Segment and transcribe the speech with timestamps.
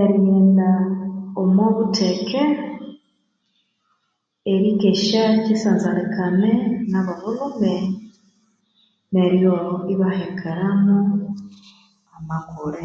[0.00, 0.70] Erighenda
[1.42, 2.42] omwa butheke,
[4.52, 6.50] erikesya kyisanzalikane
[6.90, 7.74] nabobulhume
[9.12, 9.56] neryo
[9.92, 10.96] ibahekeramu
[12.16, 12.84] amakule.